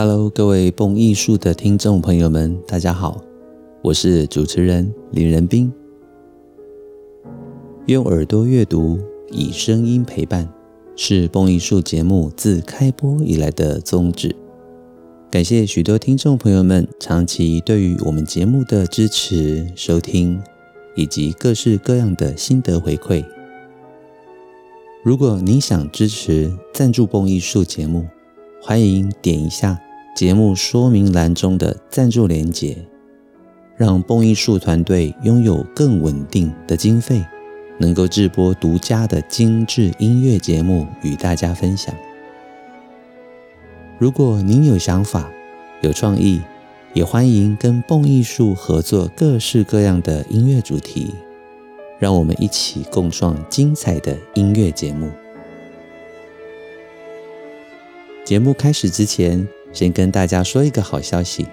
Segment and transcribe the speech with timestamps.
[0.00, 3.20] Hello，各位蹦艺术的听众朋友们，大家好，
[3.82, 5.72] 我是主持人林仁斌。
[7.86, 8.96] 用耳朵阅读，
[9.32, 10.48] 以声音陪伴，
[10.94, 14.36] 是蹦艺术节目自开播以来的宗旨。
[15.32, 20.40] 感谢许多听众朋友们长期对于我们节目的支持、收听，
[20.94, 23.24] 以及各式各样的心得回馈。
[25.02, 28.06] 如果您想支持赞助蹦艺术节目，
[28.62, 29.76] 欢迎点一下
[30.18, 32.76] 节目说明栏中的赞助连结，
[33.76, 37.24] 让蹦艺术团队拥有更稳定的经费，
[37.78, 41.94] 能够制播独家的精致音乐节目与大家分享。
[43.96, 45.30] 如果您有想法、
[45.82, 46.40] 有创意，
[46.94, 51.14] 也欢迎跟蹦艺术合作各式各样的音乐主题。
[52.00, 55.08] 让我们一起共创精彩的音乐节目。
[58.24, 61.46] 节目开始之前，先跟大家说一个好消息：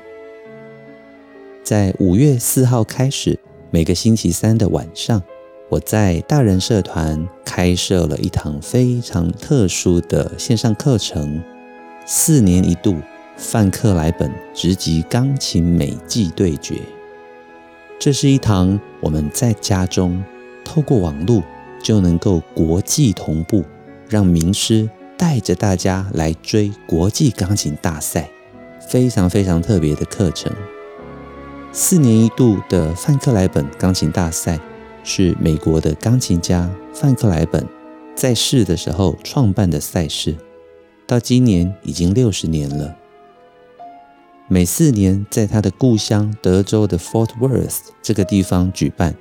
[1.64, 3.38] 在五月四号开始，
[3.72, 5.22] 每个星期三的晚上，
[5.70, 11.44] 我在大人社团开设了一堂非常特殊的线上课程——
[12.06, 12.96] 四年一度
[13.38, 16.76] 范克莱本直击钢琴美技对决。
[18.00, 20.24] 这是一堂我们在家中。
[20.64, 21.44] 透过网络
[21.82, 23.64] 就能够国际同步，
[24.10, 28.30] 让名师带着大家来追国际钢琴大赛，
[28.90, 30.52] 非常非常特别的课程。
[31.72, 34.60] 四年一度的范克莱本钢琴大赛
[35.04, 37.68] 是美国的钢琴家范克莱本
[38.16, 40.36] 在世的时候创办的赛事，
[41.06, 42.96] 到今年已经六十年了。
[44.48, 49.16] 每四年在他的故乡德州的 Fort Worth 这个地方举办。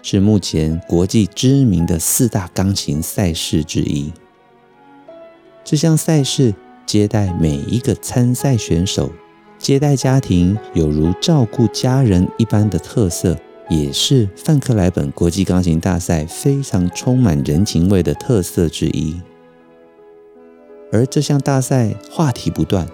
[0.00, 4.12] 是目前国际知名的四大钢琴赛事之一。
[5.70, 6.54] 这项赛事
[6.86, 9.12] 接待每一个参赛选手，
[9.58, 13.36] 接待家庭有如照顾家人一般的特色，
[13.68, 19.20] 也是范克莱本国际钢琴大赛非常充满人情味的特色之一。
[20.90, 22.88] 而这项大赛话题不断，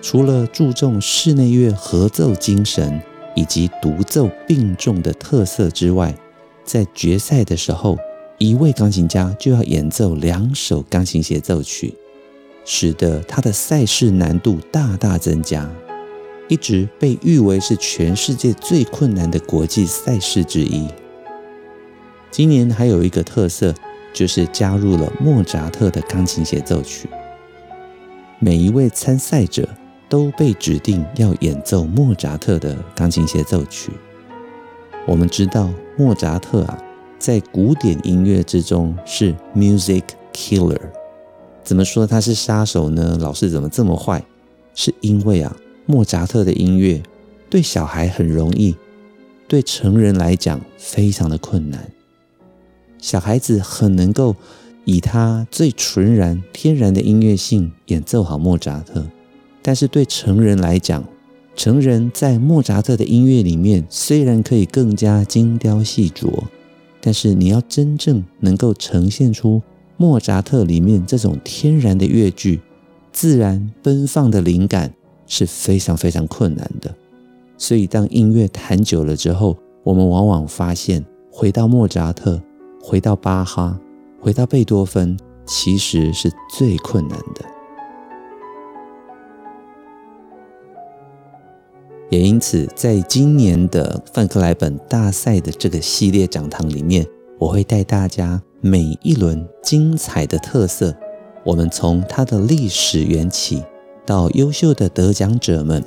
[0.00, 2.98] 除了注重室内乐合奏精神
[3.34, 6.16] 以及独奏并重的特色之外，
[6.64, 7.98] 在决赛的时候，
[8.38, 11.94] 一位钢琴家就要演奏两首钢琴协奏曲，
[12.68, 15.70] 使得他的赛事难度大大增加，
[16.48, 20.88] 一直被誉为是全世界最困难的国际赛事之一。
[22.32, 23.72] 今年还有一个特色，
[24.12, 27.08] 就是加入了莫扎特的钢琴协奏曲，
[28.40, 29.68] 每一位参赛者
[30.08, 33.92] 都被指定要演奏莫扎特的钢琴协奏曲。
[35.06, 36.76] 我们知道莫扎特啊，
[37.16, 40.80] 在古典音乐之中是 music killer。
[41.66, 43.18] 怎么说他是杀手呢？
[43.20, 44.24] 老师怎么这么坏？
[44.72, 47.02] 是因为啊，莫扎特的音乐
[47.50, 48.76] 对小孩很容易，
[49.48, 51.90] 对成人来讲非常的困难。
[52.98, 54.36] 小孩子很能够
[54.84, 59.04] 以他最纯然、天然的音乐性演奏好莫扎特，
[59.60, 61.02] 但是对成人来讲，
[61.56, 66.44] 成人在莫扎特的音乐里面，虽然可以更加精雕细琢，
[67.00, 69.60] 但是你要真正能够呈现出
[69.96, 72.60] 莫扎特里面这种天然的乐句、
[73.12, 74.92] 自然奔放的灵感
[75.26, 76.94] 是非常非常困难的。
[77.58, 82.40] 所以，当音乐弹久了之后，我们往往发现，回到莫扎特、
[82.82, 83.80] 回到巴哈、
[84.20, 87.44] 回到贝多芬，其实是最困难的。
[92.10, 97.06] 也因此，在今年的范克莱本大赛的这个系列讲堂里面，
[97.38, 100.92] 我会带大家每一轮精彩的特色，
[101.44, 103.62] 我们从它的历史缘起
[104.04, 105.84] 到优秀的得奖者们，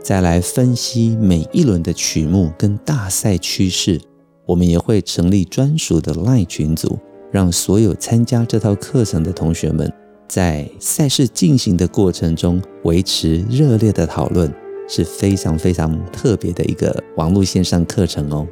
[0.00, 4.00] 再来分析每一轮的曲目跟大赛趋势。
[4.44, 6.96] 我们也会成立专属的 LINE 群组，
[7.32, 9.92] 让所有参加这套课程的同学们，
[10.28, 14.48] 在赛事进行的过程中维持热烈的讨论。
[14.88, 18.46] 是非常非常特别的一个网络线上课程哦。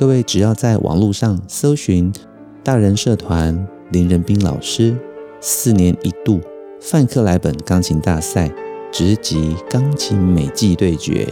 [0.00, 2.10] 各位只要在网络上搜寻
[2.64, 4.96] “大人社团林仁斌老师
[5.42, 6.40] 四年一度
[6.80, 8.50] 范克莱本钢琴大赛
[8.90, 11.28] 直击钢琴美技对决”，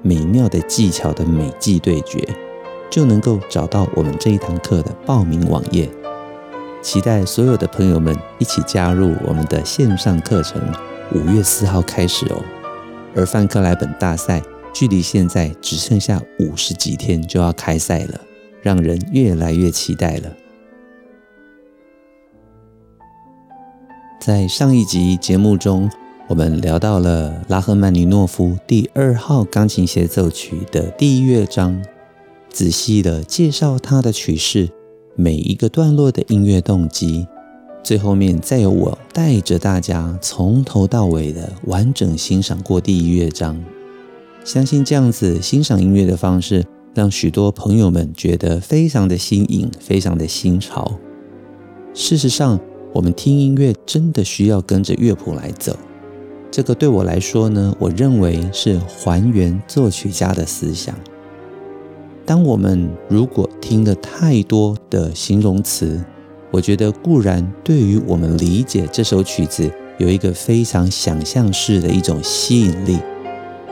[0.00, 2.26] 美妙的技巧的美技对决，
[2.88, 5.86] 就能够找到我们这一堂课的报名网页。
[6.80, 10.58] 期待所有的朋友们一起加入我们的线上课程。
[11.12, 12.42] 五月四号开始哦，
[13.14, 14.42] 而范克莱本大赛
[14.72, 18.20] 距离现在只剩下五十几天就要开赛了，
[18.62, 20.36] 让人越来越期待了。
[24.20, 25.90] 在上一集节目中，
[26.28, 31.82] 我们聊到了拉赫曼尼诺夫第二号钢琴协奏曲的第一乐章，
[32.50, 34.68] 仔细的介绍它的曲式，
[35.16, 37.26] 每一个段落的音乐动机。
[37.82, 43.58] 最后面再由我带着大家从头到尾的完整欣赏过第一乐章。
[44.44, 46.64] 相信这样子欣赏音乐的方式，
[46.94, 50.90] 让许多朋友们觉得非常的新颖，非常的新潮。
[51.92, 52.58] 事实上，
[52.92, 55.76] 我们听音乐真的需要跟着乐谱来走。
[56.50, 60.94] 这个对我来说呢，我认为是还原作曲家的思想。
[62.24, 66.02] 当我们如果听了太多的形容词，
[66.50, 72.98] 我觉得固然对于我们理解这首曲子有一个非常想象式的一种吸引力，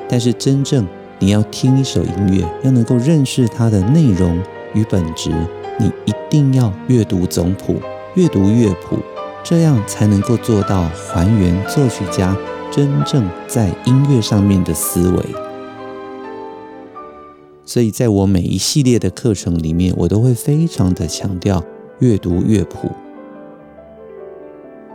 [0.09, 0.87] 但是真正
[1.19, 4.41] 你要听一首音乐，要能够认识它的内容
[4.75, 5.31] 与本质，
[5.79, 7.77] 你一定要阅读总谱，
[8.15, 8.99] 阅读乐谱，
[9.45, 12.37] 这样才能够做到还原作曲家。
[12.71, 15.25] 真正在音乐上面的思维，
[17.65, 21.65] 所以在我每一系列的课程里面，我都会非常的强调
[22.01, 22.91] 阅读乐谱。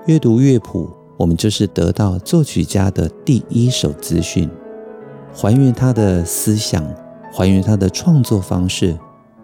[0.06, 4.48] 阅读乐谱，我们就是得到作曲家的第一手资讯，
[5.34, 6.86] 还原他的思想，
[7.34, 8.98] 还原他的创作方式，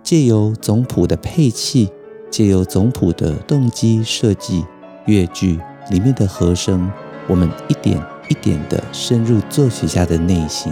[0.04, 1.90] 借由总谱的配器，
[2.30, 4.64] 借由总谱的动机设计，
[5.06, 5.60] 乐句
[5.90, 6.92] 里面的和声，
[7.28, 8.02] 我们一点。
[8.30, 10.72] 一点的深入作曲家的内心，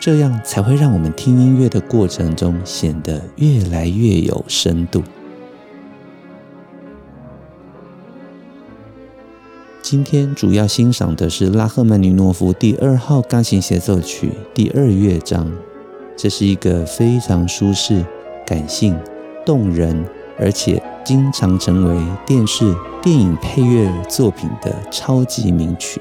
[0.00, 5.00] 这样才会让我们听音乐的过程中显得越来越有深度。
[9.84, 15.52] 今天主要欣赏的是拉赫曼尼诺夫第二号钢琴协奏曲第二乐章，
[16.16, 18.02] 这是一个非常舒适、
[18.46, 18.98] 感性、
[19.44, 20.02] 动人，
[20.38, 26.00] 而且经常成为电视、电影配乐作品的超级名曲。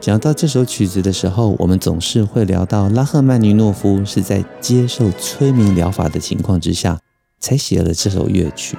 [0.00, 7.00] 讲到这首曲子的时候，我们总是会聊到拉赫曼尼诺夫是在接受催眠疗法的情况之下
[7.40, 8.78] 才写了这首乐曲。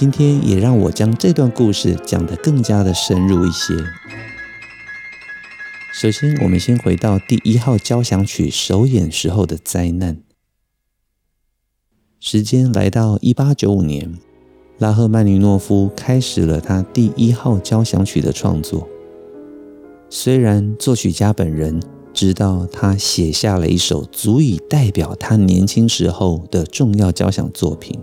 [0.00, 3.74] 今天也让我将这段故事讲得更加的深入一些。
[5.92, 10.18] 首先，我们先回到第一号交响曲首演时候的灾难。
[12.20, 14.16] 时间来到一八九五年。
[14.78, 18.88] 拉赫曼尼诺夫开始了他第一号交响曲的创作。
[20.08, 21.82] 虽然作曲家本人
[22.14, 27.98] 知道他写下了一首足以代表他年轻时候的重要交响作品，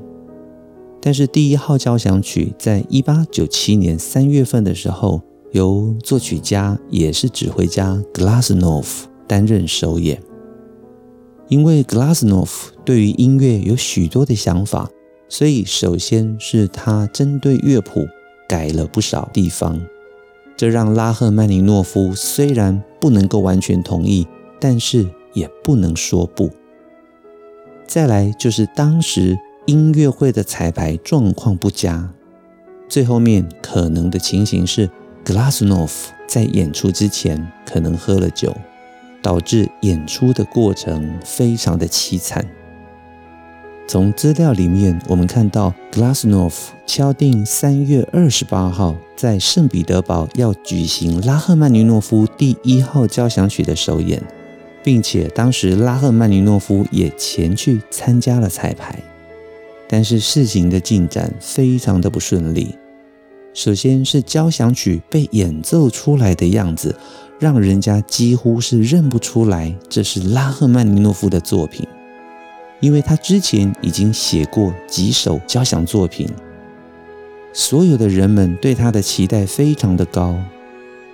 [1.06, 5.22] 但是第一号交响曲在一八九七年三月份的时候，
[5.52, 10.20] 由作曲家也是指挥家格拉斯诺夫担任首演。
[11.48, 14.90] 因为格拉斯诺夫对于音乐有许多的想法。
[15.30, 18.08] 所以，首先是他针对乐谱
[18.48, 19.80] 改了不少地方，
[20.58, 24.26] 这让拉赫曼尼诺夫虽然不能够完全同意，
[24.60, 26.50] 但是也不能说不。
[27.86, 32.08] 再来就是当时音乐会的彩排状况不佳，
[32.88, 34.88] 最后面可能的情形是
[35.24, 38.56] 格拉斯诺夫在演出之前可能喝了酒，
[39.24, 42.46] 导致演出的过程非常的凄惨。
[43.88, 54.22] 从资料里面，我们看到格拉斯诺夫敲定三月二十八号在圣彼得堡要举行拉赫曼尼诺夫第一号交响曲的首演，
[54.84, 59.02] 并且当时拉赫曼尼诺夫也前去参加了彩排。
[59.88, 62.76] 但是事情的进展非常的不顺利。
[63.54, 66.96] 首先是交响曲被演奏出来的样子，
[67.40, 71.88] 让人家几乎是认不出来这是拉赫曼尼诺夫的作品。
[72.82, 76.28] 因为他之前已经写过几首交响作品，
[77.54, 80.38] 所有的人们对他的期待非常的高，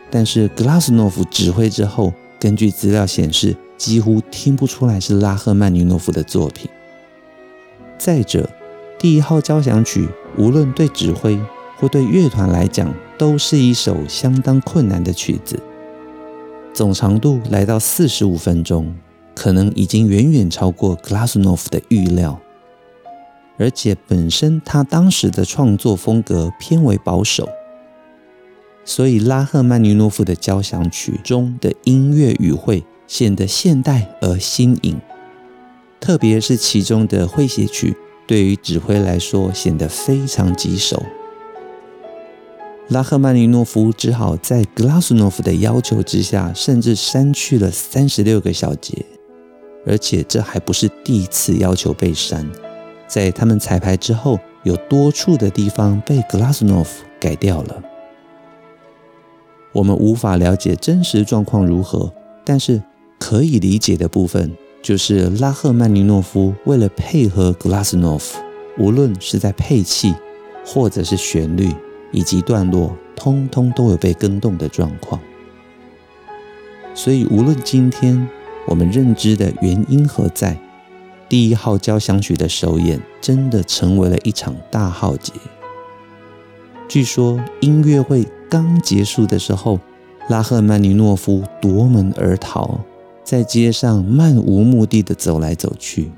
[0.09, 6.67] 但是格拉斯诺夫指挥之后，根据资料显示，几乎听不出来是拉赫曼尼诺夫的作品。
[7.99, 8.49] 再者，
[9.01, 11.39] 第一号交响曲无论对指挥
[11.75, 15.59] 或对乐团来讲，都是一首相当困难的曲子，
[16.71, 18.95] 总长度来到四十五分钟。
[19.33, 22.39] 可能已经远远超过格拉斯诺夫的预料，
[23.57, 27.49] 而且本身他当时的创作风格偏为保守，
[28.85, 34.99] 所以拉赫曼尼诺夫的交响曲中的音乐语汇显得现代而新颖，
[35.99, 37.95] 特别是其中的诙谐曲，
[38.31, 41.03] 对于指挥来说显得非常棘手。
[42.87, 49.05] 拉赫曼尼诺夫只好在格拉斯诺夫的要求之下，甚至删去了三十六个小节。
[49.85, 52.49] 而且这还不是第一次要求被删，
[53.05, 57.83] 在他们彩排之后，有多处的地方被格拉斯诺夫改掉了。
[59.73, 62.13] 我们无法了解真实状况如何，
[62.45, 62.81] 但是
[63.19, 68.39] 可以理解的部分，就是拉赫曼尼诺夫为了配合格拉斯诺夫，
[68.79, 70.15] 无论是在配器，
[70.65, 71.69] 或者是旋律
[72.11, 75.21] 以及段落，通通都有被更动的状况。
[76.95, 78.27] 所以，无论今天
[78.65, 80.57] 我们认知的原因何在，
[81.29, 85.31] 第一号交响曲的首演真的成为了一场大浩劫。
[86.89, 89.79] 据说音乐会刚结束的时候，
[90.27, 92.77] 拉赫曼尼诺夫夺门而逃，
[93.23, 96.11] 在街上漫无目的的走来走去。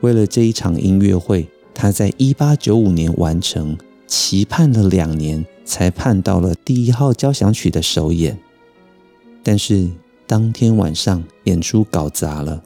[0.00, 3.76] 为了这一场音乐会，他在一八九五年完成，
[4.06, 8.38] 期盼了两年才盼到了第一号交响曲的首演。
[9.42, 9.88] 但是
[10.26, 12.62] 当天晚上演出搞砸了，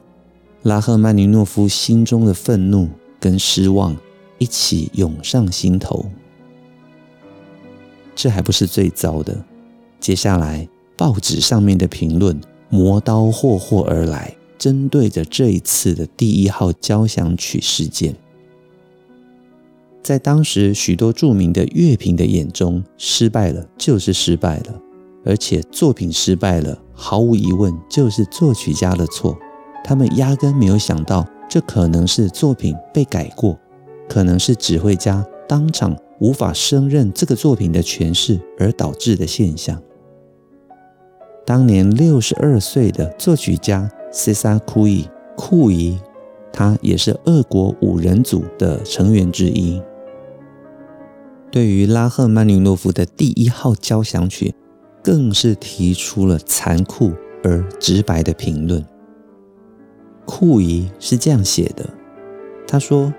[0.63, 2.89] 拉赫曼尼诺夫心中的愤怒
[3.19, 3.95] 跟失望
[4.37, 6.05] 一起涌上心头。
[8.15, 9.43] 这还不是最糟的，
[9.99, 12.39] 接下来报纸上面的评论
[12.73, 18.15] 磨刀霍霍而来，针对着这一次的第一号交响曲事件。
[20.01, 24.81] 在当时许多著名的乐评的眼中，失败了就是失败了，
[25.23, 29.37] 而且作品失败了，毫无疑问就是作曲家的错。
[29.83, 33.55] 他们压根没有想到，这可能是作品被改过，
[34.09, 35.95] 可能是指挥家当场。
[36.19, 39.79] 无法胜任这个作品的诠释而导致的现象。
[41.45, 45.99] 当年六十二岁的作曲家塞萨库伊库伊，
[46.51, 49.81] 他也是俄国五人组的成员之一。
[51.51, 54.53] 对于拉赫曼尼诺夫的第一号交响曲，
[55.03, 57.11] 更是提出了残酷
[57.43, 58.85] 而直白的评论。
[60.25, 61.89] 库伊是这样写的，
[62.67, 63.13] 他说。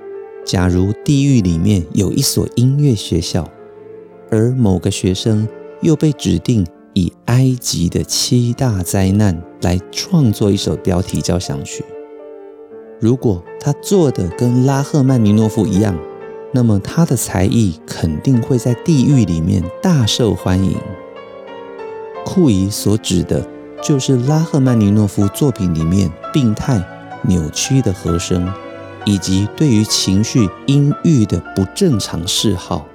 [0.47, 3.51] 假如地狱里面有一所音乐学校，
[4.31, 5.49] 而某个学生
[5.81, 11.85] 又被指定以埃及的七大灾难来创作一首标题交响曲，
[12.99, 15.95] 如果他做的跟拉赫曼尼诺夫一样，
[16.53, 20.77] 那么他的才艺肯定会在地狱里面大受欢迎。
[22.25, 23.47] 库伊所指的
[23.83, 26.83] 就是拉赫曼尼诺夫作品里面病态
[27.23, 28.51] 扭曲的和声。
[29.07, 32.87] 以及对于情绪阴郁的不正常嗜好，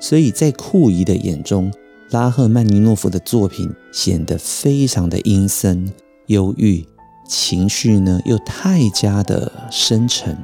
[0.00, 1.70] 所以在库伊的眼中，
[2.10, 5.92] 拉赫曼尼诺夫的作品显得非常的阴森、
[6.26, 6.82] 忧郁，
[7.28, 10.36] 情绪呢又太加的深沉。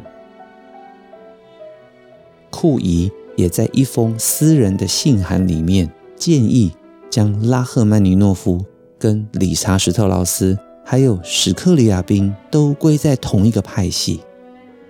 [2.51, 6.71] 库伊也在一封私人的信函里面建议
[7.11, 8.65] 将拉赫曼尼诺夫
[8.99, 14.21] 跟理查·史特劳斯还有史克里亚宾都归在同一个派系。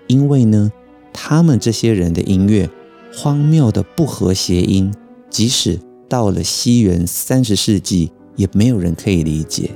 [0.08, 0.72] 因为呢，
[1.12, 2.68] 他们这些人的音乐
[3.14, 4.92] 荒谬的不合谐音，
[5.30, 5.80] 即使
[6.14, 9.68] 到了西元三十世纪，也没有人可以理解。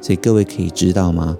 [0.00, 1.36] 所以各位可以知道吗？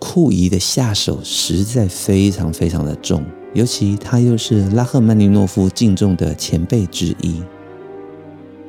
[0.00, 7.40] 库伊的下手实在非常非常的重，尤其他又是拉赫曼尼诺夫敬重的前辈之一。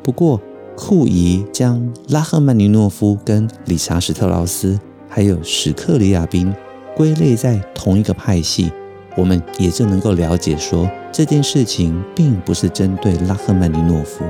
[0.04, 0.40] 不过，
[0.78, 6.54] 库伊将拉赫曼尼诺夫跟理查·史特劳斯还有史克里亚宾
[6.96, 8.72] 归类在同一个派系。
[9.18, 14.24] 我们也就能够了解说，这件事情并不是针对拉赫曼尼诺夫，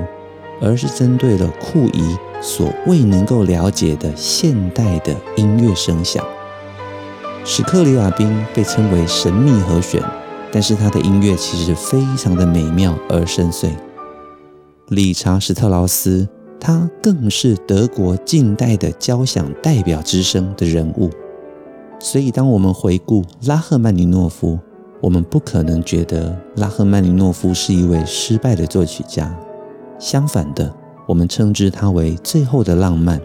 [0.60, 6.24] 而是针对了库伊所未能够了解的现代的音乐声响。
[7.44, 10.02] 史克里亚宾被称为神秘和弦，
[10.52, 13.70] 但是他的音乐其实非常的美妙而深邃。
[14.88, 16.28] 理查·史特劳斯，
[16.60, 21.08] 他更是德国近代的交响代表之声的人物。
[21.98, 24.58] 所以，当我们回顾拉赫曼尼诺夫，
[25.00, 29.34] 我们不可能觉得拉赫曼尼诺夫是一位失败的作曲家，
[30.00, 30.74] 相反的，
[31.06, 33.20] 我们称之它为最后的浪漫。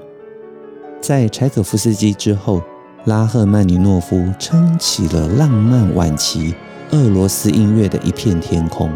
[1.01, 2.61] 在柴可夫斯基之后，
[3.05, 6.53] 拉赫曼尼诺夫撑起了浪漫晚期
[6.91, 8.91] 俄罗斯音乐的一片天空。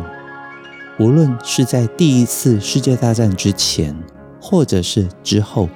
[1.00, 3.95] 无论是在第一次世界大战之前，
[4.41, 5.69] 或者是之后，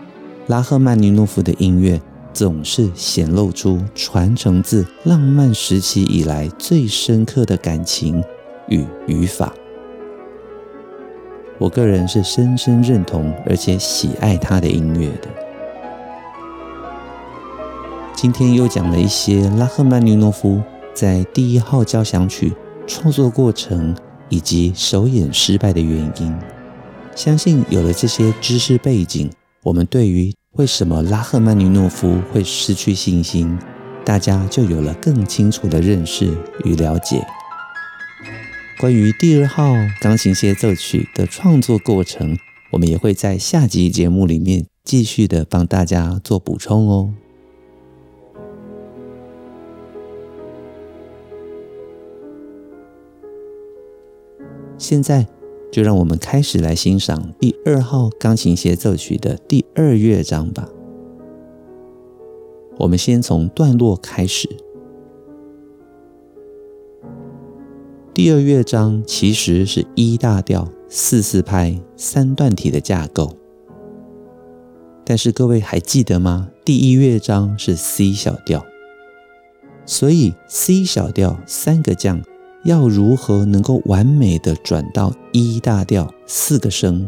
[0.47, 1.99] 拉赫曼尼诺夫的音乐。
[2.33, 8.23] 总是显露出传承自浪漫时期以来最深刻的感情
[8.69, 9.53] 与语法。
[11.63, 15.29] 我个人是深深认同而且喜爱他的音乐的。
[18.13, 20.61] 今天又讲了一些拉赫曼尼诺夫
[20.93, 22.51] 在第一号交响曲
[22.85, 23.95] 创作过程
[24.27, 26.37] 以及首演失败的原因。
[27.15, 29.31] 相信有了这些知识背景，
[29.63, 33.57] 我们对于为什么拉赫曼尼诺夫会失去信心？
[34.03, 36.29] 大家就有了更清楚的认识
[36.65, 37.25] 与了解。
[38.83, 42.37] 关于第二号钢琴协奏曲的创作过程，
[42.69, 47.13] 我们也会在下集节目里面继续的帮大家做补充哦。
[54.77, 55.25] 现在
[55.71, 60.67] 就让我们开始来欣赏第二号钢琴协奏曲的第二乐章吧。
[62.79, 64.49] 我们先从段落开始。
[68.13, 73.35] 第二乐章其实是一大调四四拍三段体的架构，
[75.03, 76.49] 但是各位还记得吗？
[76.63, 78.63] 第一乐章是 C 小调，
[79.87, 82.21] 所以 C 小调三个降。
[82.63, 87.07] 要如何能够完美的转到一大调四个声？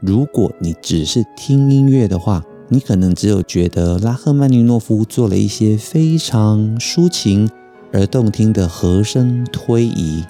[0.00, 7.48] 如果你只是听音乐的话，你可能只有觉得拉赫曼尼诺夫做了一些非常抒情
[7.94, 10.24] 而动听的和声推移，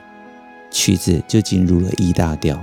[0.71, 2.63] 曲子就进入了 E 大调。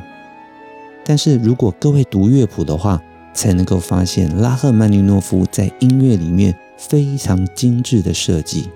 [1.04, 3.02] 但是如果各位读乐谱的话，
[3.34, 8.70] 才能够发现拉赫曼尼诺夫在音乐里面非常精致的设计。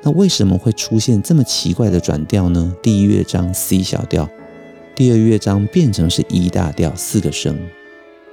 [0.00, 2.74] 那为什么会出现这么奇怪的转调呢？
[2.82, 4.26] 第一乐章 C 小调，
[4.94, 7.58] 第二乐章变成是 E 大调四个声，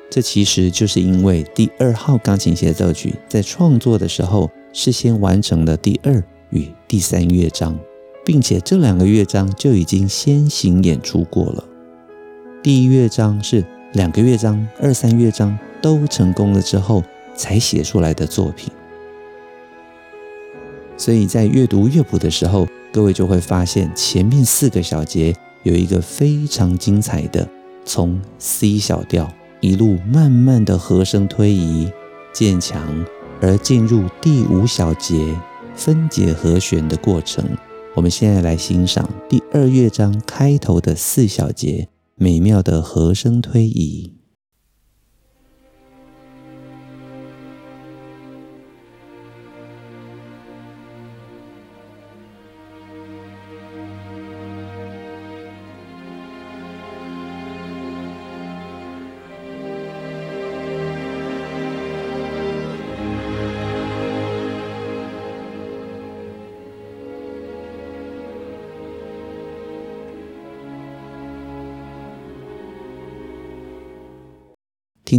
[0.10, 7.78] 这其实就是因为第二号钢琴协奏曲在创作的时候，事先完成了第二与第三乐章，
[8.26, 11.64] 并且这两个乐章就已经先行演出过了。
[12.64, 17.04] 第一乐章是两个乐章，二三乐章都成功了之后
[17.36, 18.72] 才写出来的作品。
[20.98, 27.48] 所以在阅读乐谱的时候，各位就会发现前面四个小节有一个非常精彩的，
[27.84, 31.92] 从 C 小调一路慢慢的和声推移
[32.34, 33.06] 渐强，
[33.42, 35.36] 而进入第五小节
[35.76, 37.46] 分解和弦的过程。
[37.94, 44.15] 我们现在来欣赏第二乐章开头的四小节美妙的和声推移。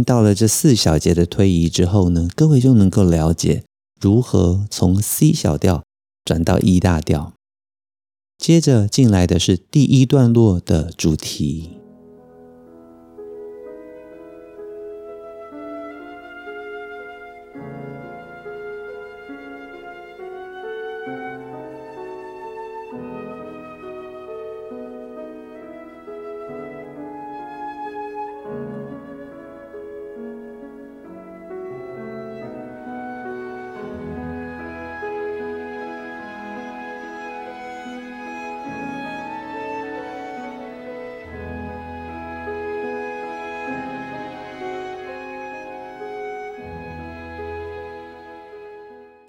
[0.07, 3.65] 到了这四小节的推移之后呢，各位就能够了解
[3.99, 5.83] 如何从 C 小调
[6.23, 7.33] 转到 E 大调。
[8.37, 11.71] 接着进来的是第一段落的主题。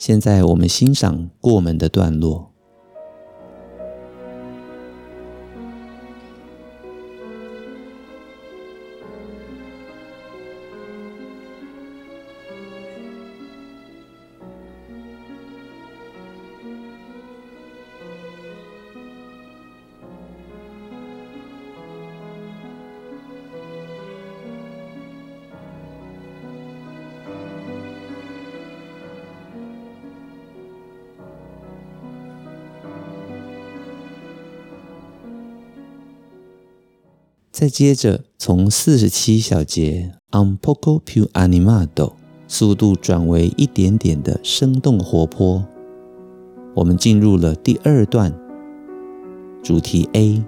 [0.08, 2.50] 现在我们欣赏过门的段落。
[37.58, 42.12] 再接着从四十七小节 Un poco più animato
[42.46, 45.66] 速度转为一点点的生动活泼，
[46.76, 48.32] 我们进入了第二段
[49.60, 50.40] 主题 A。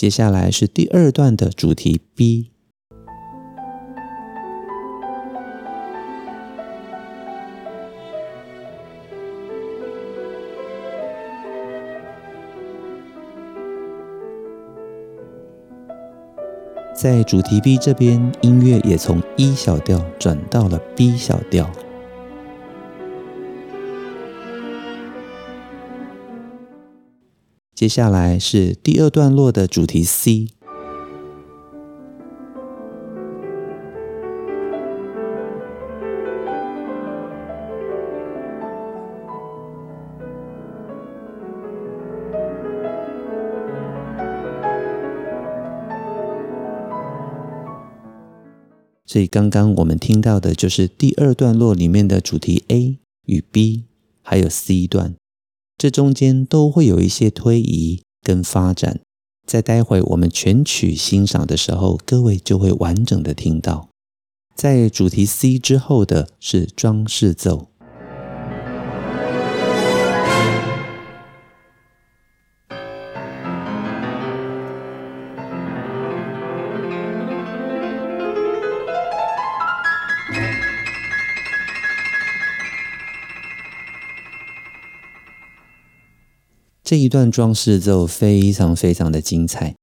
[0.00, 2.52] 接下来是第二段的主题 B，
[16.96, 21.70] 在主题 B 这边，音乐也从 E 小调转到了 B 小调。
[27.80, 30.48] 接下来是第二段落的主题 c
[49.06, 53.84] 所以刚刚我们听到的就是第二段落里面的主题 a 与 b
[54.22, 55.19] 还有 c 段。
[55.80, 59.00] 这中间都会有一些推移跟发展。
[59.46, 63.88] 在待会我们全曲欣赏的时候，各位就会完整的听到。
[64.54, 67.69] 在主题 C 之后的是装饰奏。
[86.90, 89.76] 这一段装饰奏非常非常的精彩。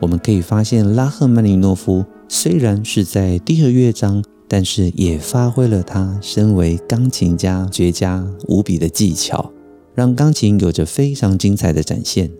[0.00, 4.24] 我们可以发现，拉赫曼尼诺夫虽然是在第二乐章。
[4.46, 9.52] 但是也发挥了他身为钢琴家绝佳无比的技巧，
[9.94, 12.30] 让钢琴有着非常精彩的展现。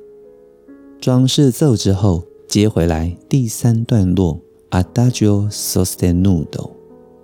[1.00, 4.40] 装饰奏之后接回来第三段落
[4.70, 6.70] ，Adagio sostenuto，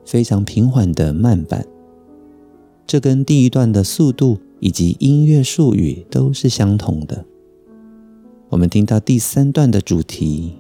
[0.05, 1.67] 非常平缓的慢板。
[2.87, 7.25] 这跟第一段的速度以及音乐术语都是相同的。
[8.49, 10.55] 我们听到第三段的主题。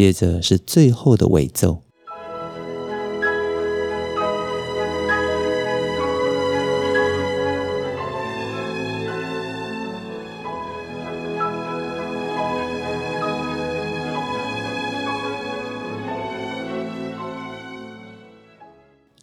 [0.00, 1.82] 接着是最后的尾奏，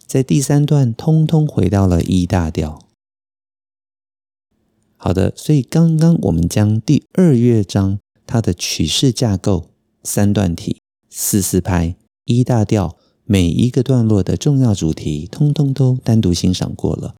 [0.06, 2.78] 在第三段通通回到了 E 大调。
[4.96, 9.77] 好的，所以刚刚我们将第二乐章它的曲式架构。
[10.02, 10.80] 三段体、
[11.10, 17.14] 四四拍、一大调，每一个段落的重要主题，通通都单独欣赏过了。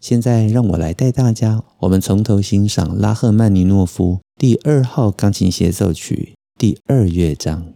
[0.00, 7.74] 现在让我来带大家，我们从头欣赏拉赫曼尼诺夫第二号钢琴协奏曲第二乐章，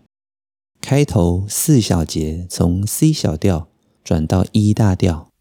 [0.81, 3.69] 开头四小节从 C 小调
[4.03, 5.34] 转到 E 大调。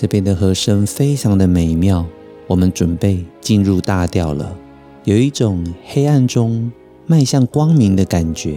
[0.00, 2.06] 这边的和声非常的美妙，
[2.46, 4.56] 我们准备进入大调了，
[5.04, 6.72] 有一种黑暗中
[7.04, 8.54] 迈向光明的感觉。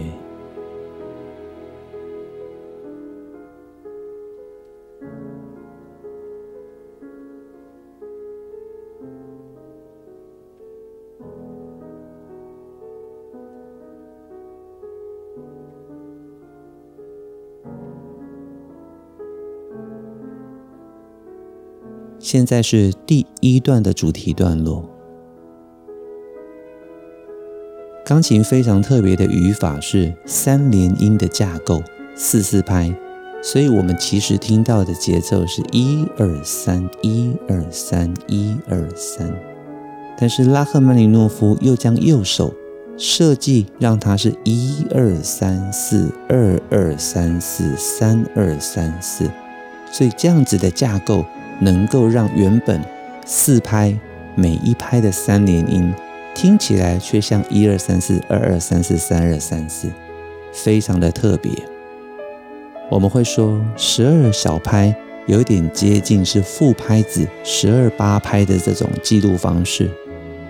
[22.24, 24.88] 现在是第一段的主题段落。
[28.02, 31.82] 钢琴非常特别的语法是三连音的架构，
[32.16, 32.90] 四四拍，
[33.42, 39.30] 所以我们其实听到的节奏是一二三一二三一二三。
[40.18, 42.54] 但是拉赫曼尼诺夫又将右手
[42.96, 49.30] 设计让它是一二三四二二三四三二三四，
[49.92, 51.22] 所以这样子的架构。
[51.60, 52.80] 能够让原本
[53.24, 53.96] 四拍
[54.34, 55.92] 每一拍的三连音
[56.34, 59.88] 听起来却像一二三四二二三四三二三四，
[60.52, 61.50] 非常的特别。
[62.90, 64.94] 我们会说十二小拍
[65.26, 69.88] 有点接近是副拍子十二八拍的这种记录方式，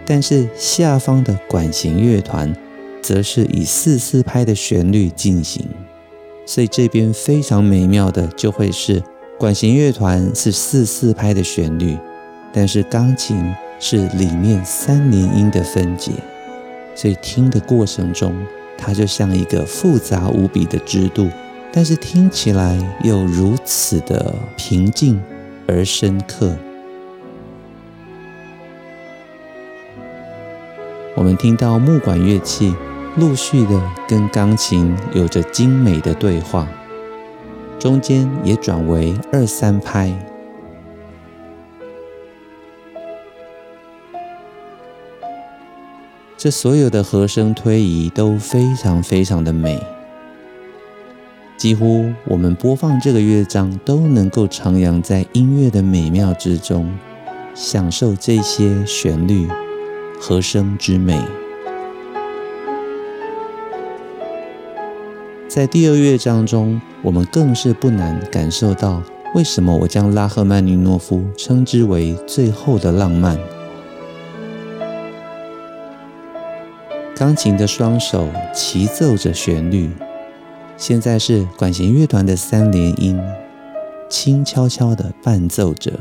[0.05, 2.53] 但是下方的管弦乐团
[3.01, 5.64] 则是以四四拍的旋律进行，
[6.45, 9.03] 所以这边非常美妙的就会是。
[9.45, 11.99] 管弦乐团是四四拍的旋律，
[12.51, 13.37] 但是钢琴
[13.79, 16.13] 是里面三连音的分解，
[16.95, 18.35] 所以听的过程中，
[18.79, 21.29] 它就像一个复杂无比的支度，
[21.71, 25.23] 但是听起来又如此的平静
[25.69, 26.57] 而深刻。
[31.15, 32.75] 我们听到木管乐器
[33.17, 33.79] 陆续的
[34.09, 36.67] 跟钢琴有着精美的对话。
[37.85, 40.11] 中间也转为二三拍。
[46.35, 49.79] 这所有的和声推移都非常非常的美，
[51.59, 56.90] 几乎我们播放这个乐章都能够徜徉在音乐的美妙之中，
[57.55, 59.47] 享受这些旋律
[60.18, 61.20] 和声之美。
[65.55, 69.01] 在第二乐章中，我们更是不难感受到
[69.37, 73.38] 为什么我将拉赫曼尼诺夫称之为最后的浪漫。
[77.14, 79.88] 钢琴的双手齐奏着旋律，
[80.77, 83.17] 现在是管弦乐团的三连音，
[84.11, 85.93] 轻悄悄地伴奏着。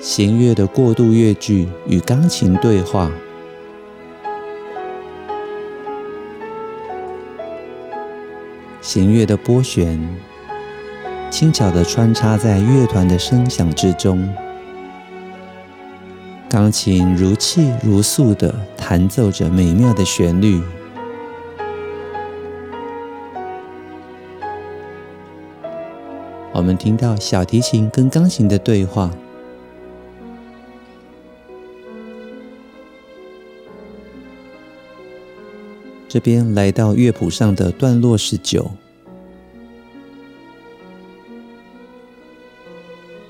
[0.00, 3.10] 弦乐的过渡乐句与钢琴对话，
[8.88, 10.00] 弦乐的拨弦
[11.28, 14.26] 轻巧地穿插在乐团的声响之中。
[16.48, 20.58] 钢琴如泣如诉地弹奏着美妙的旋律，
[26.54, 29.10] 我们听到小提琴跟钢琴的对话。
[36.08, 38.70] 这边来到乐谱上的段落十九。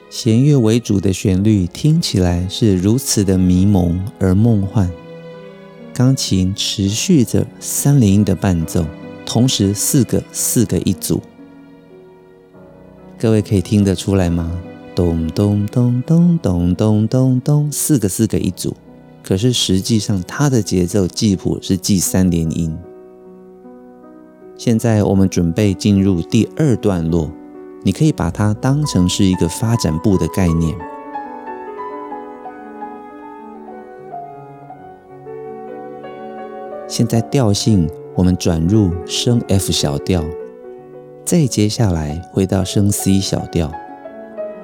[0.09, 4.91] 弦乐为主的旋律听起来是如此的迷蒙而梦幻，
[5.93, 8.87] 钢琴持续着三连音的伴奏，
[9.27, 11.21] 同时四个四个一组，
[13.19, 14.51] 各位可以听得出来吗？
[14.95, 18.75] 咚咚咚咚咚咚咚咚，四个四个一组，
[19.29, 22.75] 可是实际上它的节奏记谱是记三连音。
[24.57, 27.31] 现在我们准备进入第二段落。
[27.83, 30.75] 你可以把它当成是一个发展部的概念。
[36.89, 37.87] 现在调性
[38.17, 40.25] 我们转入升 F 小调，
[41.27, 43.71] 再接下来回到升 C 小调，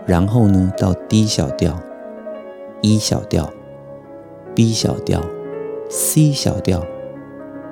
[0.07, 1.79] 然后呢到 D 小调、
[2.81, 3.49] E 小调、
[4.55, 5.21] B 小调、
[5.89, 6.85] C 小调、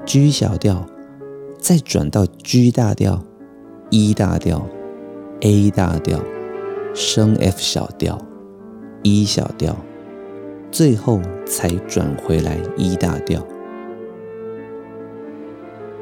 [0.05, 0.87] G 小调，
[1.59, 3.23] 再转到 G 大调、
[3.91, 4.67] E 大调。
[5.45, 6.21] A 大调，
[6.95, 8.17] 升 F 小调
[9.03, 9.77] ，E 小调，
[10.71, 13.45] 最后才转回来 E 大调。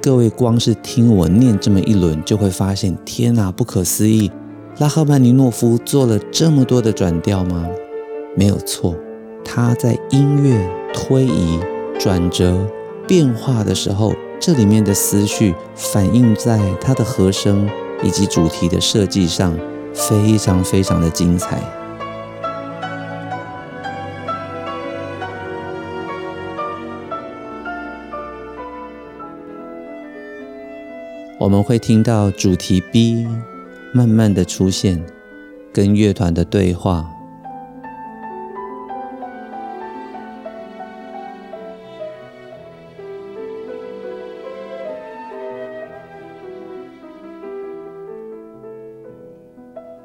[0.03, 4.31] 各位光是听我念这么一轮，就会发现，天哪，不可思议！
[4.79, 7.67] 拉赫曼尼诺夫做了这么多的转调吗？
[8.37, 8.95] 没有错，
[9.45, 11.59] 他在音乐推移、
[11.99, 12.67] 转折、
[13.07, 17.69] 变化的时候，这里面的思绪反映在他的和声。
[18.03, 19.55] 以及主题的设计上，
[19.93, 21.61] 非常非常的精彩。
[31.39, 33.29] 我们会听到主题 B
[33.93, 35.05] 慢慢的出现，
[35.71, 37.20] 跟乐团的对话。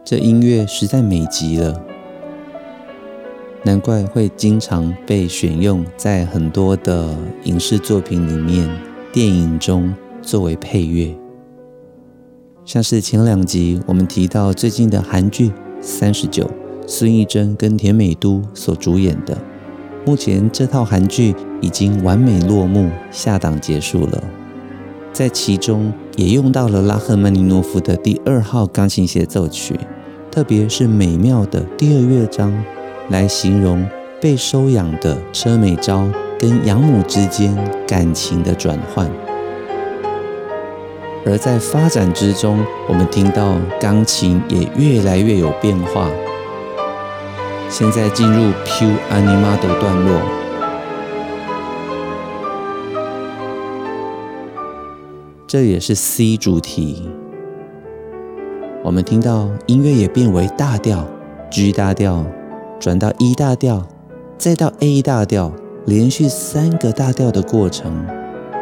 [0.06, 1.82] 这音乐实在美极了，
[3.64, 8.70] 难怪会经常被选用在很多的影视作品里面、
[9.12, 9.92] 电影中
[10.22, 11.12] 作为配乐。
[12.66, 15.48] 像是前两集我们提到最近的韩剧
[15.82, 16.44] 《三十九》，
[16.86, 19.36] 孙艺珍跟田美都所主演的，
[20.06, 24.24] 目前这套韩剧已经完美落幕，下档结束了。
[25.12, 29.76] 在其中也用到了拉赫曼尼诺夫的第二号钢琴协奏曲。
[30.36, 32.54] 特别是美妙的第二乐章，
[33.08, 33.88] 来形容
[34.20, 36.06] 被收养的车美昭
[36.38, 39.10] 跟养母之间感情的转换。
[41.26, 46.10] 而在发展之中，我们听到钢琴也越来越有变化。
[47.70, 50.20] 现在进入 Più animato 段落，
[55.48, 57.10] 这也是 C 主题。
[58.86, 61.04] 我们听到音乐也变为大调
[61.50, 62.24] ，G 大调，
[62.80, 63.84] 转到 E 大调，
[64.38, 65.52] 再到 A 大调，
[65.88, 68.06] 连续三个大调的过程，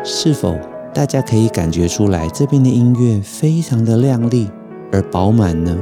[0.01, 0.55] 是否
[0.93, 4.49] 大家可以感觉出来这边的音乐非常的亮丽
[4.93, 5.77] 而饱满呢？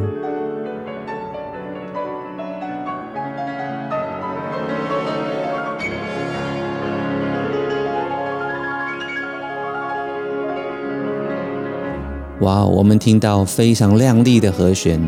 [12.41, 14.99] 哇，我们听到非常亮丽的和弦。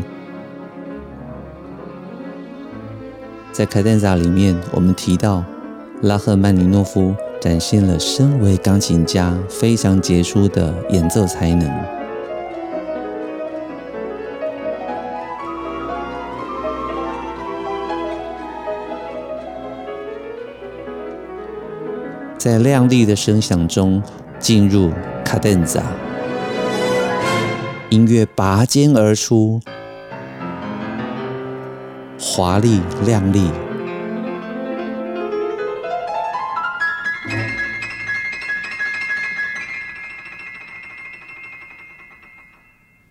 [3.50, 5.42] 在卡 denza 里面，我们提到
[6.02, 11.68] 拉赫曼尼诺夫展现了身为钢琴家非常杰出的演奏才能。
[22.38, 24.00] 在亮丽的声响中
[24.38, 24.92] 进入
[25.24, 25.82] 卡 denza。
[27.90, 29.60] 音乐拔尖而出，
[32.18, 33.50] 华丽亮丽。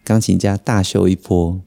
[0.03, 1.61] 钢琴家大秀一波，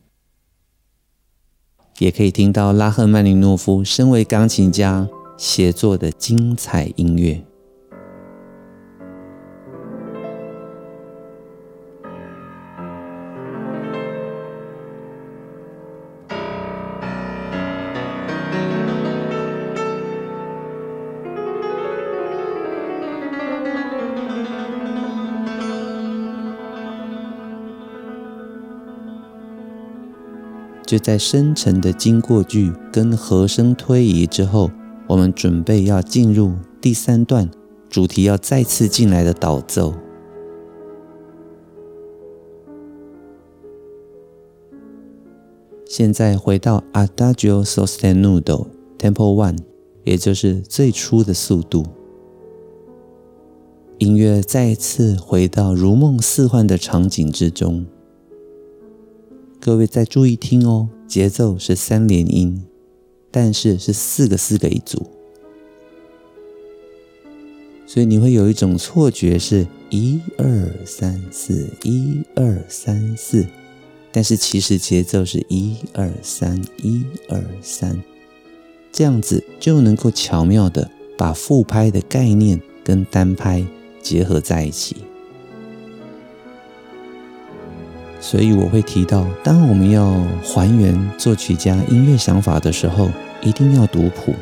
[1.99, 7.43] 也可以听到拉赫曼尼诺夫身为钢琴家写作的精彩音乐。
[30.87, 34.71] 就在深沉的经过句跟和声推移之后，
[35.09, 37.51] 我们准备要进入第三段，
[37.91, 39.93] 主题要再次进来的导奏。
[45.89, 49.59] 现在回到 Adagio sostenuto Tempo One，
[50.05, 51.85] 也就是最初的速度。
[53.99, 57.87] 音乐再一次回到如梦似幻的场景之中。
[59.67, 62.65] 各位再注意听哦，节奏是三连音，
[63.33, 65.11] 但是是四个四个一组，
[67.85, 73.45] 所以你会有一种错觉是一二三四一二三四，
[74.13, 78.01] 但是其实节奏是一二三一二三，
[78.93, 83.67] 这样子就能够巧妙的把复拍的概念跟单拍
[84.01, 84.95] 结合在一起。
[88.29, 93.09] 所以我会提到，当我们要还原作曲家音乐想法的时候，
[93.41, 94.35] 一定要读谱，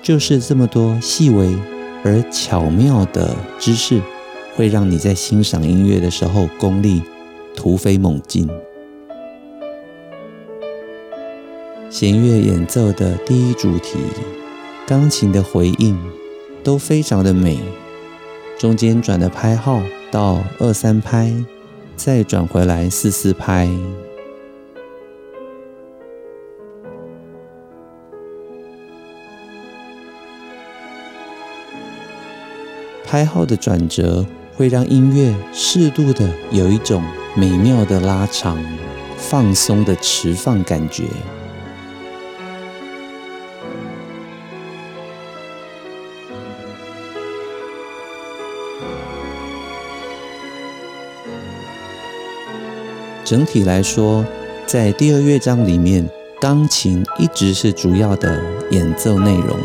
[0.00, 1.54] 就是这么多细微
[2.02, 4.00] 而巧妙的知识，
[4.54, 7.02] 会让你在欣赏音乐的时候功力
[7.54, 8.48] 突飞猛进。
[11.90, 13.98] 弦乐演奏的第一主题，
[14.86, 15.98] 钢琴的回应
[16.64, 17.58] 都非常的美，
[18.58, 21.30] 中间转的拍号到二三拍。
[21.96, 23.68] 再转回来四四拍，
[33.04, 37.02] 拍号的转折会让音乐适度的有一种
[37.34, 38.62] 美妙的拉长、
[39.16, 41.04] 放松的持放感觉。
[53.26, 54.24] 整体来说，
[54.66, 56.08] 在第二乐章里面，
[56.40, 59.58] 钢琴一直是主要的演奏内容。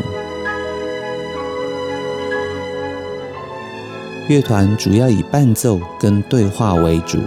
[4.28, 7.20] 乐团主要以伴奏跟对话为主。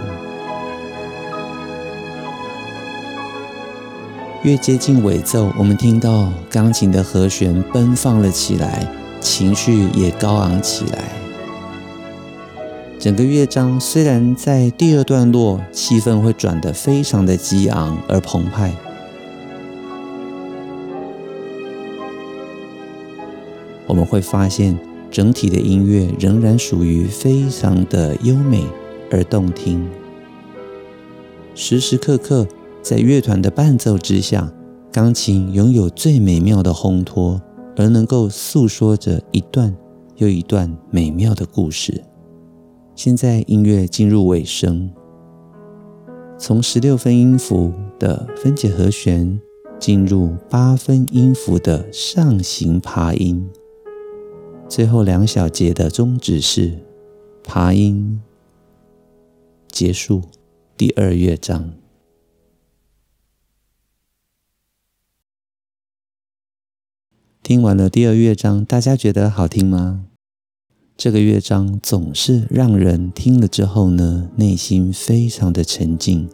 [4.42, 8.86] 越接近尾奏，我们听到钢琴的和弦奔放了起来，
[9.22, 11.25] 情绪也高昂起来。
[12.98, 18.74] 整个乐章虽然在第二段落气氛会转得非常的激昂而澎湃，
[23.86, 24.76] 我们会发现
[25.10, 28.64] 整体的音乐仍然属于非常的优美
[29.10, 29.86] 而动听。
[31.54, 32.46] 时时刻刻
[32.82, 34.50] 在乐团的伴奏之下，
[34.90, 37.40] 钢琴拥有最美妙的烘托，
[37.76, 39.76] 而能够诉说着一段
[40.16, 42.02] 又一段美妙的故事。
[42.96, 44.90] 现在音乐进入尾声，
[46.38, 49.38] 从十六分音符的分解和弦
[49.78, 53.46] 进入八分音符的上行爬音，
[54.66, 56.78] 最后两小节的终止是
[57.44, 58.22] 爬音，
[59.68, 60.22] 结束
[60.74, 61.74] 第二乐章。
[67.42, 70.06] 听完了第二乐章，大家觉得好听吗？
[70.98, 76.26] 这个乐章总是让人听了之后呢，内心非常的沉静，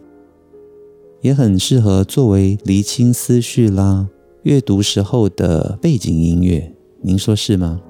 [1.21, 4.09] 也很适合作为厘清思绪啦、
[4.45, 6.73] 阅读时候的背景音乐。
[7.01, 7.81] 您说是吗？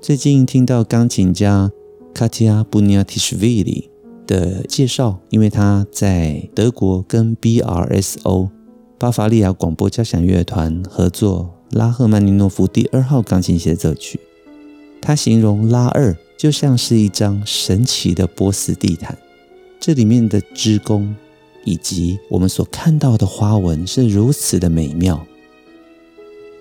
[0.00, 1.72] 最近听到钢琴家
[2.14, 3.90] 卡提亚·布尼亚提什维里
[4.28, 8.48] 的介绍，因为他在德国跟 BRSO
[8.96, 14.20] 巴伐利亚广播交响乐团合作拉赫曼尼诺夫第二号钢琴协奏曲。
[15.04, 19.16] 他形容拉二就像是一张神奇的波斯地毯，
[19.78, 21.14] 这里面的织工
[21.64, 25.24] 以及我们所看到的花纹是如此的美妙。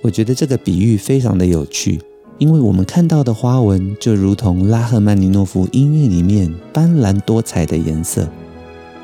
[0.02, 2.02] 我觉得这个比喻非常的有趣。
[2.40, 8.28] 因为我们看到的花纹就如同拉赫曼尼诺夫音乐里面斑斓多彩的颜色，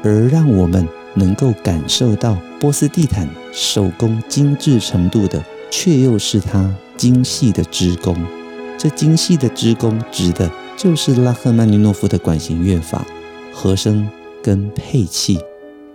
[0.04, 8.18] 而让我们能够感受到波斯地毯手工精致程度的，却又是它精细的织工。
[8.80, 13.06] 这精细的织工指的就是拉赫曼尼诺夫的管弦乐法，
[13.54, 14.10] 和声
[14.42, 15.38] 跟配器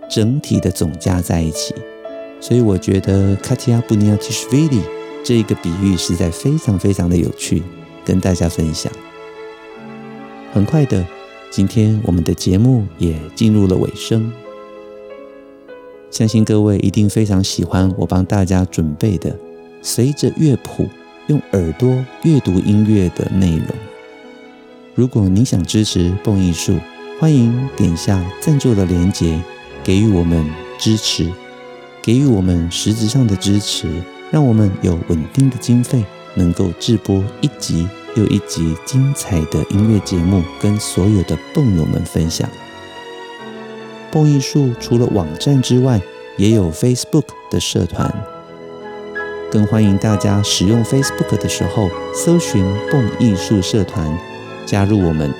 [0.07, 1.73] 整体的总加在一起。
[2.39, 4.79] 所以我觉得卡提亚布尼亚提什维利。
[5.23, 7.63] 这一个比喻实在非常非常的有趣，
[8.05, 8.93] 跟大家分享。
[10.53, 11.03] 很快的，
[11.49, 14.31] 今天我们的节目也进入了尾声，
[16.11, 19.35] 相信各位一定非常喜欢我帮大家准备的
[19.81, 20.87] 随着乐谱
[21.27, 23.67] 用耳朵阅读音乐的内容。
[24.93, 26.77] 如果你想支持蹦艺术，
[27.19, 29.41] 欢迎点下赞助的链接，
[29.83, 30.45] 给予我们
[30.77, 31.31] 支持，
[32.01, 33.87] 给予我们实质上的支持。
[34.31, 36.03] 让我们有稳定的经费，
[36.33, 42.49] 能够制播一集又一集精彩的音乐节目，跟所有的蹦友们分享。
[44.11, 46.01] 蹦艺术除了网站之外，
[46.37, 48.13] 也有 Facebook 的社团，
[49.55, 54.05] 更欢迎大家使用 Facebook 的时候搜寻“蹦艺术社团”，
[54.67, 55.33] 加入我们，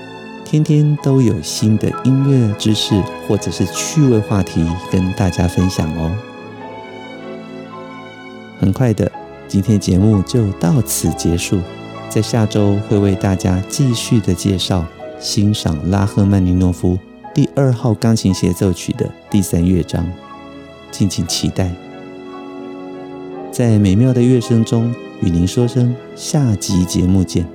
[0.45, 2.97] 天天都有新的音乐知识
[3.27, 6.15] 或者是趣味话题跟大家分享哦。
[8.57, 9.11] 很快的，
[9.49, 11.59] 今天节目就到此结束。
[12.07, 14.85] 在下周会为大家继续的介绍、
[15.19, 16.97] 欣赏拉赫曼尼诺夫
[17.33, 20.09] 第二号钢琴协奏曲的第三乐章，
[20.89, 21.69] 敬请期待。
[23.55, 27.47] 在美妙的乐声中，与您说声下集节目见。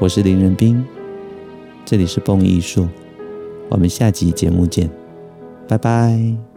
[0.00, 0.84] 我是林仁斌，
[1.84, 2.88] 这里是蹦艺术，
[3.68, 4.90] 我们下集节目见，
[5.68, 6.47] 拜拜。